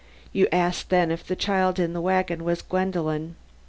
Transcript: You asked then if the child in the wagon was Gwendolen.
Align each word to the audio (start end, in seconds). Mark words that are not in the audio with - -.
You 0.33 0.47
asked 0.51 0.89
then 0.89 1.11
if 1.11 1.23
the 1.27 1.35
child 1.35 1.77
in 1.77 1.93
the 1.93 2.01
wagon 2.01 2.43
was 2.43 2.63
Gwendolen. 2.63 3.35